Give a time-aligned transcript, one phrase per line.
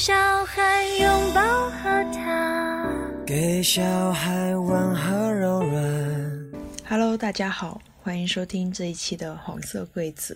[0.00, 0.14] 小
[0.46, 2.88] 孩拥抱和他，
[3.26, 6.50] 给小孩温和柔软。
[6.88, 10.34] Hello，大家好，欢迎收听这一期的黄色柜子，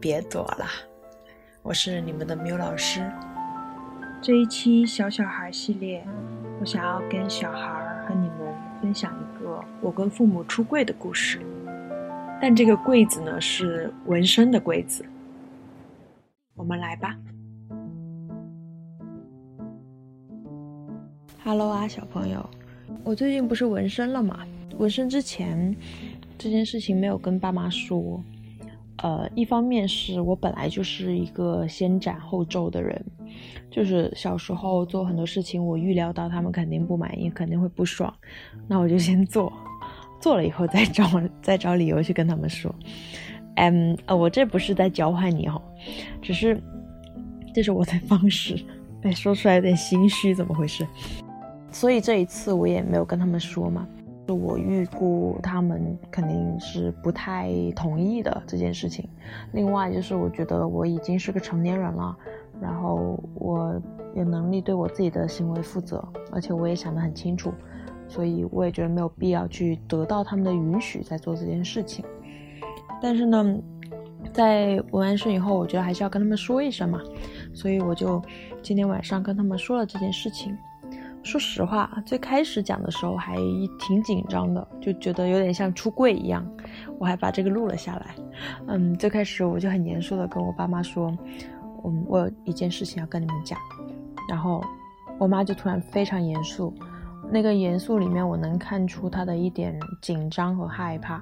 [0.00, 0.70] 别躲啦！
[1.62, 3.04] 我是你们的缪老师。
[4.22, 6.06] 这一期小小孩系列，
[6.60, 11.40] 我想要跟小孩和你们分享一个我跟父母出柜的故事。
[12.40, 15.04] 但这个柜子呢是纹身的柜子，
[16.54, 17.16] 我们来吧。
[21.46, 22.48] Hello 啊，小朋友，
[23.04, 24.46] 我最近不是纹身了嘛？
[24.78, 25.76] 纹身之前
[26.38, 28.18] 这件事情没有跟爸妈说，
[29.02, 33.04] 呃，一方面是我本来就是一个先斩后奏的人，
[33.70, 38.10] 就是小时候做很多事情，我预料到他们肯定不满意，肯定会不爽，
[38.66, 39.52] 那我就先做，
[40.18, 41.04] 做了以后再找
[41.42, 42.74] 再找理由去跟他们说。
[43.56, 45.60] 嗯，呃，我这不是在教坏你哦，
[46.22, 46.58] 只是
[47.52, 48.58] 这是我的方式，
[49.02, 50.86] 哎，说出来有点心虚，怎么回事？
[51.74, 53.86] 所以这一次我也没有跟他们说嘛。
[54.26, 59.06] 就我预估他们肯定是不太同意的这件事情。
[59.52, 62.16] 另外就是我觉得我已经是个成年人了，
[62.58, 63.78] 然后我
[64.14, 67.52] 有能力对我自己的行为负责，而且我也想得很清楚，
[68.08, 72.02] 所以我也觉得没有必要去得到他们的允许再做这件事情。
[73.02, 73.58] 但是呢，
[74.32, 76.98] 在纹完身以后，我觉得还是要跟他们说一声嘛，
[77.52, 78.22] 所以我就
[78.62, 80.56] 今天晚上跟他们说了这件事情。
[81.24, 83.34] 说实话，最开始讲的时候还
[83.78, 86.46] 挺紧张的，就觉得有点像出柜一样。
[86.98, 88.14] 我还把这个录了下来。
[88.66, 91.16] 嗯，最开始我就很严肃的跟我爸妈说，
[91.84, 93.58] 嗯，我有一件事情要跟你们讲。
[94.28, 94.62] 然后
[95.18, 96.72] 我妈就突然非常严肃，
[97.30, 101.16] 那个严肃里面我能看出她的一点紧张和害怕。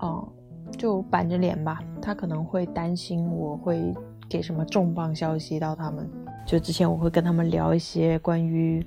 [0.00, 0.28] 哦、
[0.66, 3.94] 嗯，就板着脸吧，她可能会担心我会
[4.28, 6.10] 给什么重磅消息到他们。
[6.46, 8.86] 就之前我会跟他们聊一些关于，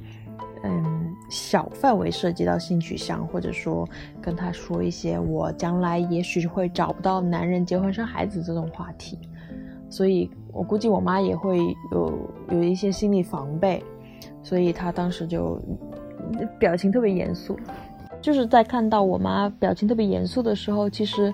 [0.64, 3.88] 嗯，小范围涉及到性取向，或者说
[4.22, 9.20] 跟他说一些我将来也许会找不到男人结婚生孩子这种话题，
[9.90, 11.60] 所以我估计我妈也会
[11.92, 12.18] 有
[12.50, 13.84] 有一些心理防备，
[14.42, 15.62] 所以她当时就
[16.58, 17.60] 表情特别严肃，
[18.22, 21.34] 就是在看到我妈表情特别严肃的时候，其实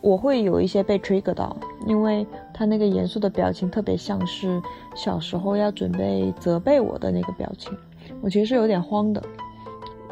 [0.00, 1.56] 我会有一些被 trigger 到，
[1.86, 2.26] 因为
[2.58, 4.60] 她那个严肃的表情特别像是
[4.96, 7.72] 小时候要准备责备我的那个表情，
[8.20, 9.22] 我其实是有点慌的，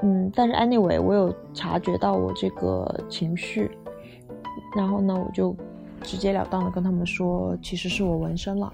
[0.03, 3.69] 嗯，但是 anyway 我有察觉到我这个情绪，
[4.77, 5.57] 然后呢，我就
[6.03, 8.73] 直截了当的跟他们说，其实是我纹身了。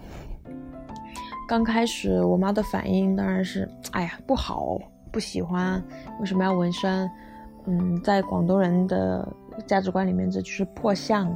[1.48, 4.78] 刚开始我妈的反应当然是，哎呀，不好，
[5.10, 5.82] 不喜欢，
[6.20, 7.10] 为什么要纹身？
[7.64, 9.26] 嗯，在广东人的
[9.66, 11.34] 价值观里面，这就是破相。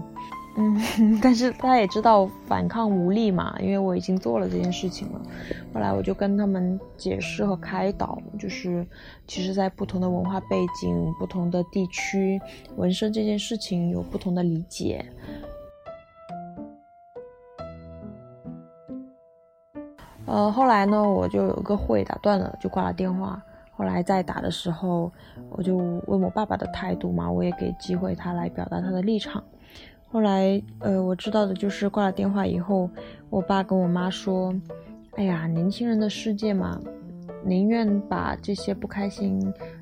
[0.59, 0.81] 嗯，
[1.22, 5.21] 但是他也知道反抗无力嘛，因为我已经做了这件事情了。
[5.75, 8.87] 后来我就跟他们解释和开导，就是
[9.27, 12.41] 其实，在不同的文化背景、不同的地区，
[12.77, 15.05] 纹身这件事情有不同的理解。
[20.25, 23.43] 呃，后来呢，我就有个会打断了，就挂了电话。
[23.73, 25.12] 后来再打的时候，
[25.50, 29.44] 我就问我爸爸的态度嘛，我也给机会他来表达他的立场。
[30.16, 32.88] 后来，呃，我知道的就是挂了电话以后，
[33.28, 34.50] 我爸跟我妈说
[35.16, 36.81] ：“哎呀，年轻人的世界嘛，
[37.44, 39.38] 宁愿把这些不开心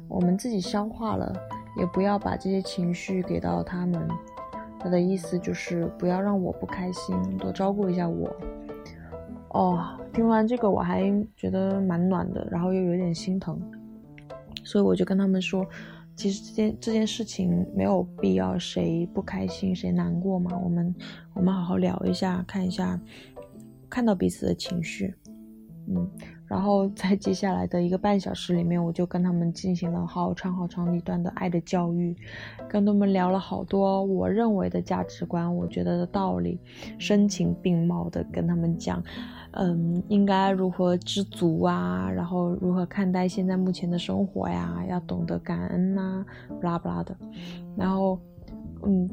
[0.09, 1.33] 我们自己消化了，
[1.79, 4.09] 也不要把这些情绪给到他们。”
[4.81, 8.29] 他的意思就是不要让我不开心，多照顾一下我。
[9.51, 11.05] 哦，听完这个我还
[11.37, 13.57] 觉得蛮暖的，然后又有点心疼，
[14.65, 15.65] 所以我就跟他们说。
[16.17, 20.95] 其实这件这件事情没有必要谁不开心谁难过嘛，我们
[21.35, 22.99] 我们好好聊一下，看一下，
[23.91, 25.15] 看到彼此的情绪，
[25.87, 26.09] 嗯，
[26.47, 32.17] 然后在接下来的一个半小时里面，我就跟他们进行了好长好长一段的爱的教育，
[32.69, 36.59] 跟他们聊了好多我认为的价值观，我觉得的道理，
[36.99, 39.03] 声情并茂的跟他们讲。
[39.57, 42.11] 嗯，应该如何知足啊？
[42.11, 44.83] 然后如何看待现在目前的生活呀？
[44.89, 47.17] 要懂得感恩呐、啊，不拉不拉的。
[47.77, 48.19] 然后，
[48.83, 49.09] 嗯，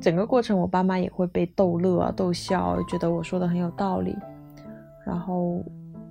[0.00, 4.16] 整个过程我爸妈也会被逗乐、逗笑，觉得我说的很有道理。
[5.04, 5.62] 然后，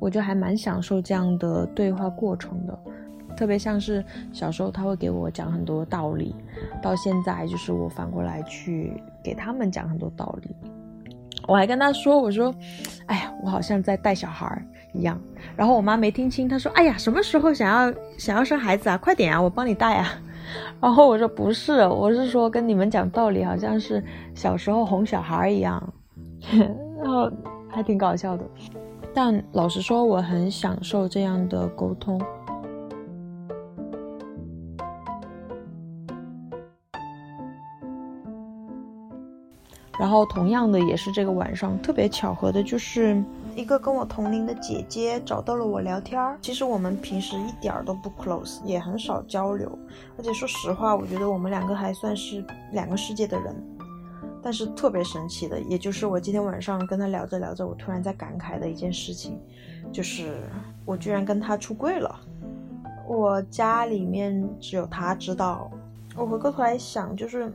[0.01, 2.77] 我就还蛮享受这样的对话过程的，
[3.37, 4.03] 特别像是
[4.33, 6.35] 小时候他会给我讲很多道理，
[6.81, 10.55] 到现在就是我反过来去给他们讲很多道理。
[11.47, 12.53] 我还跟他说：“我说，
[13.05, 14.63] 哎呀，我好像在带小孩
[14.93, 15.19] 一样。”
[15.55, 18.97] 然后我妈没听清，她说：“哎呀，什么时候想要想要生孩子啊？
[18.97, 20.09] 快点啊，我帮你带啊！”
[20.81, 24.03] 然后我说：“不是，我是说跟你们讲道理，好像是
[24.33, 25.93] 小时候哄小孩一样。
[27.01, 27.31] ”然后
[27.69, 28.43] 还挺搞笑的。
[29.13, 32.19] 但老实说，我很享受这样的沟通。
[39.99, 43.23] 然后，同样的也是这个晚上，特别巧合的就是
[43.55, 46.39] 一个跟我同龄的姐姐找到了我聊天儿。
[46.41, 49.77] 其实我们平时一点儿都不 close，也很少交流。
[50.17, 53.55] 而且说实话，我觉得我们两个还算是两个世界的人。
[54.41, 59.39] 但是特别神奇的，也就是我今天晚上跟他聊着聊着，我突然在感慨的一件事情，
[59.91, 60.37] 就是
[60.85, 62.19] 我居然跟他出柜了。
[63.07, 65.69] 我家里面只有他知道。
[66.15, 67.53] 我回过头来想，就是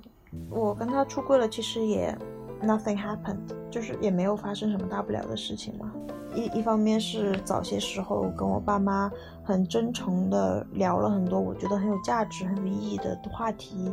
[0.51, 2.17] 我跟他出柜了，其实也。
[2.63, 5.93] Nothing happened，就是也没有发生什么大不了的事情嘛。
[6.37, 9.11] 一一方面是早些时候跟我爸妈
[9.43, 13.91] 很真诚的聊了很多我觉得很有价值、很有意义的话题，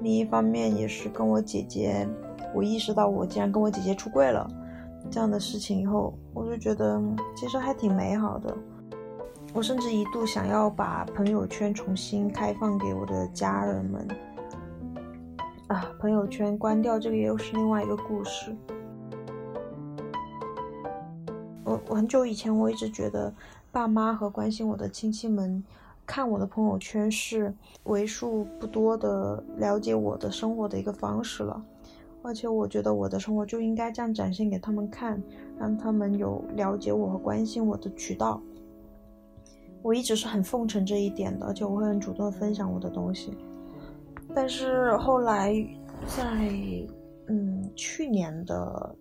[0.00, 2.08] 另一方面也是跟我姐姐，
[2.54, 4.50] 我意识到我竟然跟我姐姐出柜了
[5.10, 7.00] 这样的事情以后，我就觉得
[7.36, 8.56] 其实还挺美好的。
[9.52, 14.08] 我甚至一度想要把朋友圈重新开放给我的家人们。
[15.66, 18.56] 啊，朋友圈关掉，这个又是另外一个故事。
[21.64, 23.32] 我我很久以前我一直觉得，
[23.70, 25.62] 爸妈和关心我的亲戚们
[26.04, 27.54] 看我的朋友圈是
[27.84, 31.64] 为数不多的了解我的生活的一个方式了，
[32.22, 35.22] 而且我觉得我的生活就应该这样展现给他们看，
[35.58, 38.42] 让他们有了解我和关心我的渠道。
[39.82, 43.36] 我一直是很奉承这一点的，而且我会很主动分享我的东西。
[44.34, 45.52] 但是后来，
[46.06, 46.48] 在
[47.28, 48.96] 嗯去年的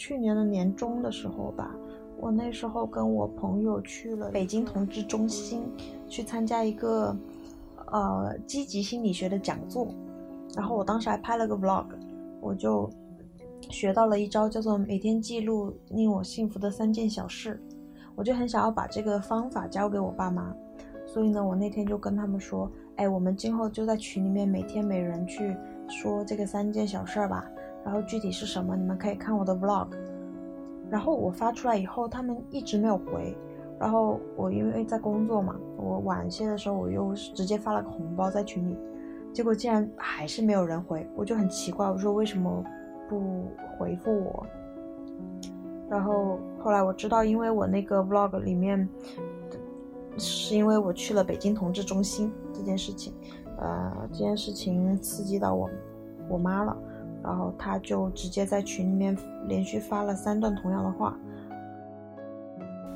[0.00, 1.76] 去年的年中的时候吧，
[2.16, 5.60] 我那时候跟我朋友去了北京同志中心，
[6.08, 7.14] 去参加一个
[7.92, 9.94] 呃积极心理学的讲座，
[10.56, 11.84] 然后我当时还拍了个 vlog，
[12.40, 12.88] 我就
[13.68, 17.62] 学到了一招叫做每天记录令我幸福的三件小事，
[18.14, 20.56] 我就很想要把这个方法教给我爸妈，
[21.04, 22.72] 所以呢，我那天就跟他们说。
[22.96, 25.56] 哎，我们今后就在群里面每天每人去
[25.88, 27.50] 说这个三件小事儿吧，
[27.84, 29.88] 然后具体是什么，你们可以看我的 vlog。
[30.90, 33.36] 然后我发出来以后，他们一直没有回。
[33.78, 38.76] 然后我因为在工作嘛，我晚些的时候我又直接发了个红包在群里，
[39.32, 42.64] 结果竟然还是没有人回，我就很奇怪，我说为什么
[43.08, 43.44] 不
[43.78, 44.46] 回复我？
[45.88, 48.88] 然后后来我知道，因为我那个 vlog 里面。
[50.18, 53.14] 是因为我去了北京同志中心这件事情，
[53.56, 55.70] 呃，这件事情刺激到我
[56.28, 56.76] 我妈了，
[57.22, 61.16] 然后他就直接在群里面连续发了三段同样的话，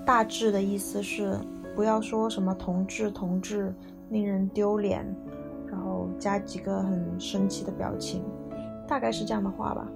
[0.04, 1.38] 大致的意思是
[1.74, 3.74] 不要说什么同志同志
[4.10, 5.04] 令人丢脸，
[5.66, 8.22] 然后加几个很生气的表情，
[8.86, 9.86] 大概是这样的话吧。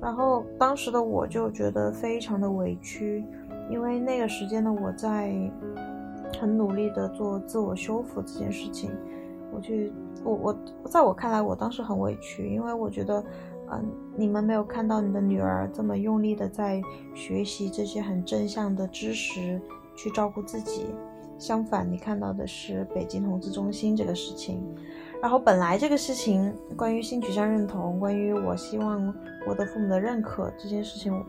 [0.00, 3.24] 然后当时的我就觉得非常的委屈，
[3.70, 5.34] 因为那个时间呢我在。
[6.40, 8.90] 很努力的做自我修复这件事情，
[9.52, 9.92] 我去，
[10.24, 10.58] 我我，
[10.90, 13.22] 在我看来，我当时很委屈，因为我觉得，
[13.70, 13.84] 嗯，
[14.16, 16.82] 你们没有看到你的女儿这么用力的在
[17.14, 19.60] 学习这些很正向的知识，
[19.96, 20.86] 去照顾自己，
[21.38, 24.62] 相反，你看到的是北京同志中心这个事情，
[25.22, 29.14] 然后本来这个事情关于性取向认同，关于我希望
[29.46, 31.24] 我的父母的认可这件事情，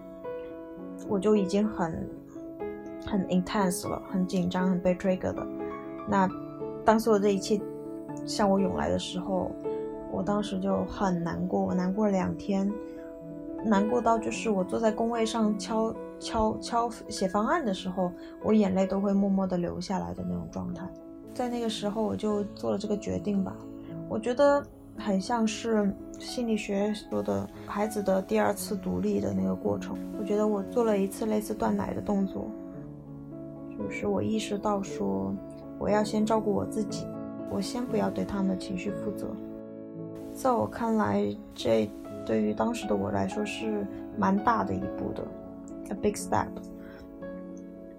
[1.07, 2.07] 我就已经很。
[3.07, 5.45] 很 intense 了，很紧张，很被 trigger 的。
[6.09, 6.27] 那
[6.83, 7.61] 当所有这一切
[8.25, 9.51] 向我涌来的时候，
[10.15, 12.71] 我当时就很难过，我难过了两天，
[13.65, 18.09] 难过到就是我坐在工位上敲敲敲写方案的时候，
[18.41, 20.87] 我眼泪都会默默的流下来的那种状态。
[21.33, 23.53] 在那个时候，我就做了这个决定吧。
[24.07, 24.63] 我觉得
[24.97, 29.97] 很像是心理学说的孩子的第二次独立的那个过程。
[30.17, 32.47] 我觉得我做了一次类似断奶的动作。
[33.77, 35.35] 就是我意识到说，
[35.77, 37.05] 我要先照顾我自己，
[37.51, 39.27] 我先不要对他们的情绪负责。
[40.35, 41.25] 在我看来，
[41.55, 41.89] 这
[42.25, 43.87] 对于当时的我来说是
[44.17, 45.25] 蛮大的一步的
[45.89, 46.47] ，a big step，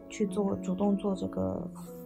[0.09, 1.61] 去做主动做这个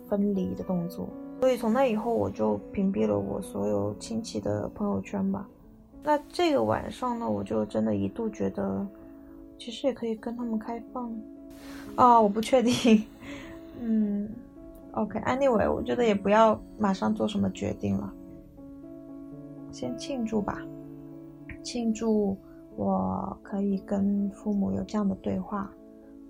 [0.08, 1.08] 分离的动作。
[1.40, 5.46] 所以从那以后，我就屏蔽了我所有亲戚的朋友圈吧。
[6.02, 8.86] 那这个晚上呢，我就真的一度觉得，
[9.58, 11.12] 其实也可以跟他们开放。
[11.96, 13.04] 啊，我不确定。
[13.80, 14.28] 嗯
[14.92, 18.12] ，OK，Anyway，我觉得也不要马上做什么决定了，
[19.72, 20.58] 先庆祝吧，
[21.62, 22.36] 庆祝
[22.76, 25.70] 我可以跟父母有这样的对话，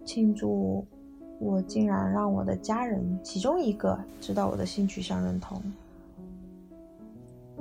[0.04, 0.84] 庆祝
[1.38, 5.60] 我竟然让我的家人其中一个知道我的性取向认同，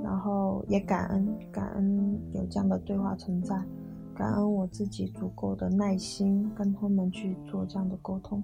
[0.04, 3.56] 然后也感恩感恩有这样的对话存在，
[4.16, 8.44] 感恩我自己足够的耐心跟他们去做这样的沟通。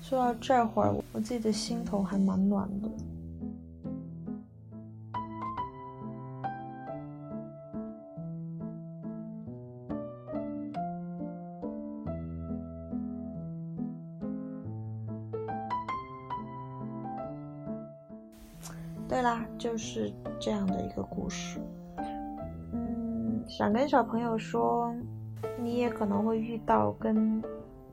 [0.00, 2.88] 说到这会儿，我自己的心头还蛮暖的。
[19.08, 21.58] 对啦，就是这样的一个故事。
[22.72, 24.94] 嗯，想跟小朋友说，
[25.58, 27.42] 你也可能会遇到跟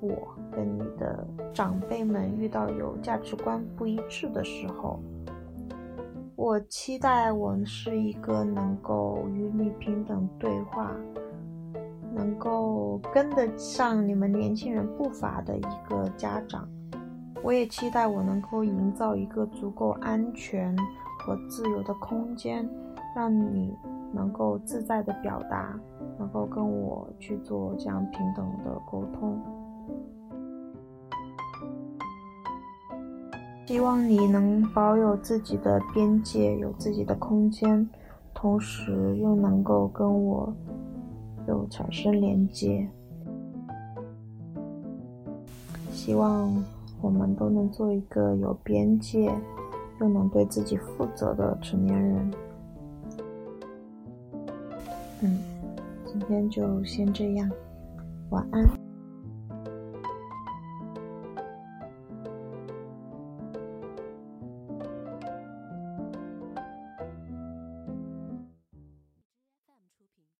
[0.02, 0.10] 我
[0.52, 5.00] 跟你的长辈们遇到有价值观不一致的时候。
[6.36, 10.92] 我期待我是一个能够与你平等对话，
[12.14, 16.68] 能够跟得上你们年轻人步伐的一个家长。
[17.42, 20.76] 我也期待我能够营造一个足够安全。
[21.26, 22.70] 和自由的空间，
[23.16, 23.76] 让你
[24.14, 25.76] 能够自在的表达，
[26.20, 29.36] 能够跟我去做这样平等的沟通。
[33.66, 37.90] 希望你能保有自己的边界，有自己的空间，
[38.32, 40.54] 同时又能够跟我
[41.48, 42.88] 有产生连接。
[45.90, 46.64] 希望
[47.02, 49.34] 我们都能做一个有边界。
[50.00, 52.32] 又能对自己负责的成年人。
[55.22, 55.40] 嗯，
[56.06, 57.50] 今天就先这样，
[58.30, 58.85] 晚安。